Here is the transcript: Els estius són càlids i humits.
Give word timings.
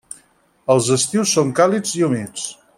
Els 0.75 0.89
estius 0.97 1.35
són 1.37 1.53
càlids 1.61 1.95
i 2.01 2.05
humits. 2.09 2.51